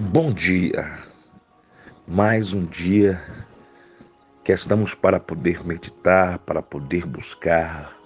[0.00, 0.96] Bom dia,
[2.06, 3.20] mais um dia
[4.44, 7.98] que estamos para poder meditar, para poder buscar,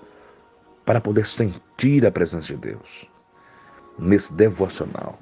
[0.86, 3.06] para poder sentir a presença de Deus
[3.98, 5.20] nesse devocional.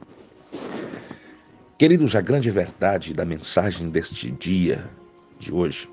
[1.77, 4.89] Queridos, a grande verdade da mensagem deste dia
[5.41, 5.91] de hoje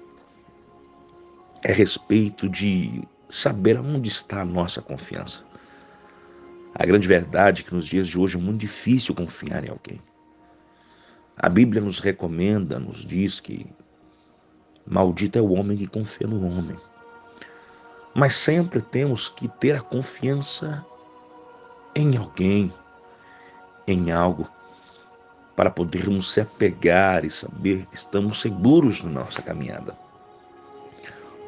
[1.64, 3.02] é a respeito de
[3.32, 5.44] saber onde está a nossa confiança.
[6.76, 10.00] A grande verdade é que nos dias de hoje é muito difícil confiar em alguém.
[11.40, 13.68] A Bíblia nos recomenda, nos diz que
[14.88, 16.76] maldito é o homem que confia no homem.
[18.16, 20.84] Mas sempre temos que ter a confiança
[21.94, 22.74] em alguém,
[23.88, 24.50] em algo,
[25.56, 29.96] para podermos se apegar e saber que estamos seguros na nossa caminhada.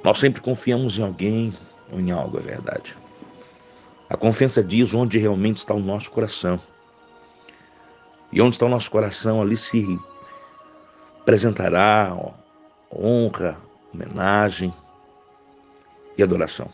[0.03, 1.51] Nós sempre confiamos em alguém
[1.91, 2.95] ou em algo, é verdade.
[4.07, 6.59] A confiança diz onde realmente está o nosso coração.
[8.31, 9.99] E onde está o nosso coração, ali se
[11.21, 12.15] apresentará
[12.91, 13.57] honra,
[13.93, 14.73] homenagem
[16.17, 16.69] e adoração.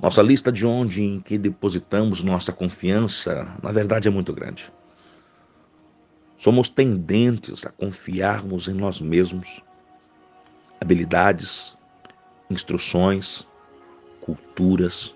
[0.00, 4.72] Nossa lista de onde em que depositamos nossa confiança, na verdade, é muito grande.
[6.36, 9.62] Somos tendentes a confiarmos em nós mesmos,
[10.80, 11.78] habilidades,
[12.50, 13.46] instruções,
[14.20, 15.14] culturas,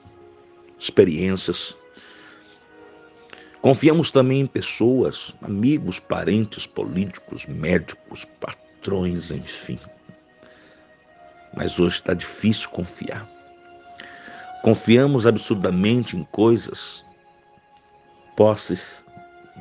[0.78, 1.76] experiências.
[3.60, 9.78] Confiamos também em pessoas, amigos, parentes, políticos, médicos, patrões, enfim.
[11.56, 13.28] Mas hoje está difícil confiar.
[14.62, 17.04] Confiamos absurdamente em coisas,
[18.36, 19.04] posses,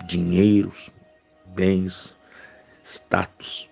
[0.06, 0.92] dinheiros,
[1.48, 2.16] bens,
[2.84, 3.67] status.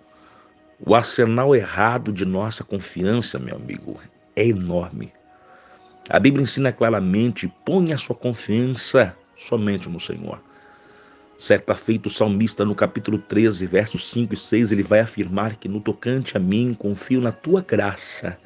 [0.84, 4.00] O arsenal errado de nossa confiança, meu amigo,
[4.34, 5.12] é enorme.
[6.08, 10.40] A Bíblia ensina claramente: ponha a sua confiança somente no Senhor.
[11.38, 15.68] Certa feita, o salmista, no capítulo 13, versos 5 e 6, ele vai afirmar que
[15.68, 18.38] no tocante a mim confio na tua graça.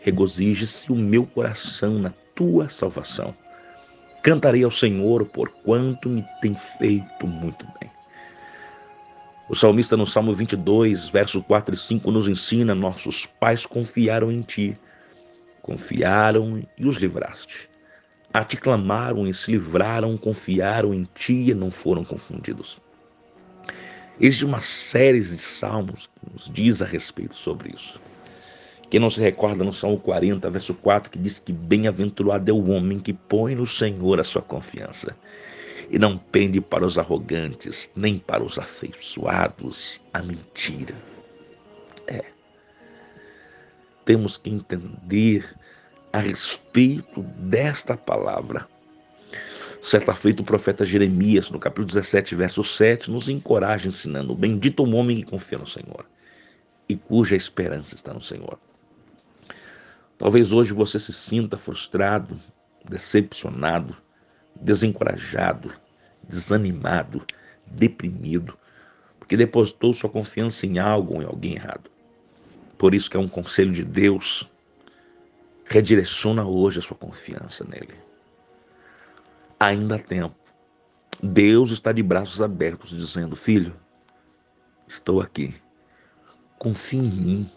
[0.00, 3.34] Regozije-se o meu coração na tua salvação.
[4.22, 7.90] Cantarei ao Senhor por quanto me tem feito muito bem.
[9.48, 14.42] O salmista no Salmo 22, versos 4 e 5 nos ensina: Nossos pais confiaram em
[14.42, 14.76] ti
[15.62, 17.70] Confiaram e os livraste.
[18.32, 22.80] A clamaram e se livraram, confiaram em ti e não foram confundidos.
[24.18, 28.00] Existe uma série de salmos que nos diz a respeito sobre isso.
[28.88, 32.70] Quem não se recorda no Salmo 40, verso 4, que diz que bem-aventurado é o
[32.70, 35.16] homem que põe no Senhor a sua confiança
[35.90, 40.94] e não pende para os arrogantes, nem para os afeiçoados a mentira.
[42.06, 42.32] É
[44.04, 45.54] temos que entender
[46.12, 48.68] a respeito desta palavra.
[49.80, 54.94] Certa feita, o profeta Jeremias, no capítulo 17, verso 7, nos encoraja ensinando: Bendito o
[54.94, 56.06] homem que confia no Senhor
[56.88, 58.58] e cuja esperança está no Senhor.
[60.18, 62.38] Talvez hoje você se sinta frustrado,
[62.88, 63.96] decepcionado,
[64.60, 65.74] desencorajado,
[66.22, 67.24] desanimado,
[67.66, 68.56] deprimido,
[69.18, 71.90] porque depositou sua confiança em algo ou em alguém errado.
[72.78, 74.48] Por isso que é um conselho de Deus.
[75.64, 77.94] Redireciona hoje a sua confiança nele.
[79.58, 80.34] Ainda há tempo.
[81.22, 83.74] Deus está de braços abertos, dizendo: Filho,
[84.86, 85.54] estou aqui.
[86.58, 87.50] Confie em mim.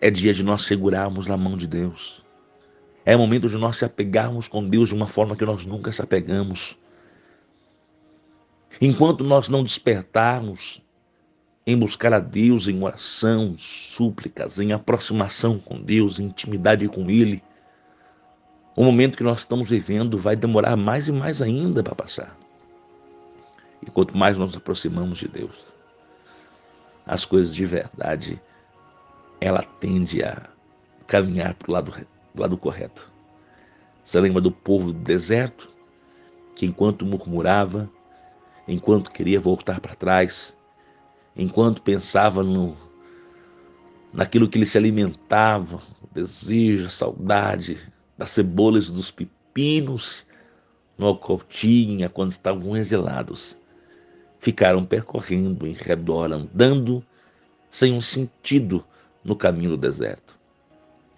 [0.00, 2.22] É dia de nós segurarmos na mão de Deus.
[3.04, 6.02] É momento de nós se apegarmos com Deus de uma forma que nós nunca se
[6.02, 6.76] apegamos.
[8.80, 10.82] Enquanto nós não despertarmos
[11.66, 17.42] em buscar a Deus em oração, súplicas, em aproximação com Deus, em intimidade com Ele.
[18.76, 22.38] O momento que nós estamos vivendo vai demorar mais e mais ainda para passar.
[23.82, 25.56] E quanto mais nos aproximamos de Deus,
[27.04, 28.40] as coisas de verdade,
[29.40, 30.48] ela tende a
[31.06, 33.10] caminhar para o lado, lado correto.
[34.04, 35.68] Você lembra do povo do deserto,
[36.54, 37.90] que enquanto murmurava,
[38.68, 40.54] enquanto queria voltar para trás,
[41.36, 42.76] enquanto pensava no
[44.12, 47.78] naquilo que ele se alimentava, o desejo, a saudade
[48.16, 50.26] das cebolas dos pepinos
[50.96, 53.58] no Alcotinha quando estavam exilados.
[54.38, 57.04] Ficaram percorrendo em redor, andando
[57.70, 58.82] sem um sentido
[59.22, 60.38] no caminho do deserto.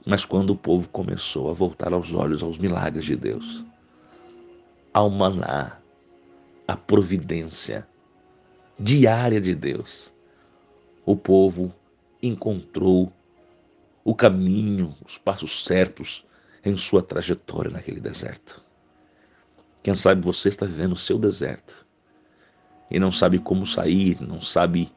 [0.05, 3.65] Mas quando o povo começou a voltar aos olhos aos milagres de Deus,
[4.93, 5.79] ao maná,
[6.67, 7.87] a providência,
[8.79, 10.13] diária de Deus,
[11.05, 11.75] o povo
[12.23, 13.13] encontrou
[14.05, 16.25] o caminho, os passos certos
[16.65, 18.65] em sua trajetória naquele deserto.
[19.83, 21.87] Quem sabe você está vivendo o seu deserto
[22.91, 24.93] e não sabe como sair, não sabe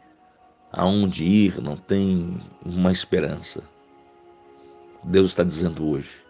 [0.71, 3.63] aonde ir, não tem uma esperança.
[5.03, 6.23] Deus está dizendo hoje: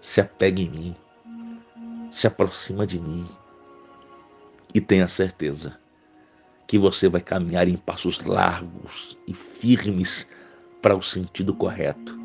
[0.00, 0.96] se apegue em mim,
[2.10, 3.28] se aproxima de mim
[4.74, 5.79] e tenha certeza
[6.70, 10.24] que você vai caminhar em passos largos e firmes
[10.80, 12.16] para o sentido correto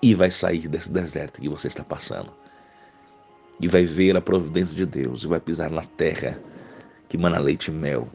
[0.00, 2.32] e vai sair desse deserto que você está passando
[3.60, 6.40] e vai ver a providência de Deus e vai pisar na terra
[7.08, 8.08] que mana leite e mel,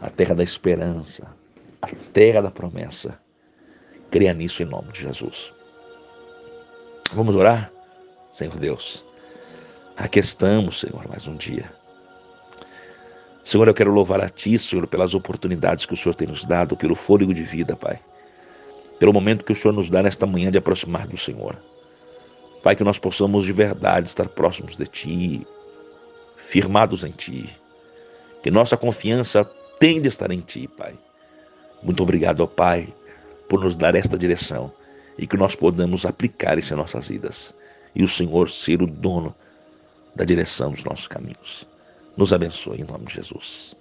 [0.00, 1.26] a terra da esperança,
[1.82, 3.18] a terra da promessa.
[4.12, 5.52] Creia nisso em nome de Jesus.
[7.12, 7.72] Vamos orar?
[8.32, 9.04] Senhor Deus,
[9.96, 11.81] aqui estamos, Senhor, mais um dia.
[13.52, 16.74] Senhor, eu quero louvar a Ti, Senhor, pelas oportunidades que o Senhor tem nos dado,
[16.74, 18.00] pelo fôlego de vida, Pai.
[18.98, 21.58] Pelo momento que o Senhor nos dá nesta manhã de aproximar do Senhor.
[22.62, 25.46] Pai, que nós possamos de verdade estar próximos de Ti,
[26.46, 27.54] firmados em Ti.
[28.42, 29.44] Que nossa confiança
[29.78, 30.94] tem de estar em Ti, Pai.
[31.82, 32.88] Muito obrigado, ó Pai,
[33.50, 34.72] por nos dar esta direção
[35.18, 37.54] e que nós podamos aplicar isso em nossas vidas.
[37.94, 39.34] E o Senhor ser o dono
[40.16, 41.70] da direção dos nossos caminhos.
[42.16, 43.74] Nos abençoe em nome de Jesus.